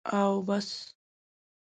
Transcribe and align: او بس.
او 0.15 0.41
بس. 0.47 0.67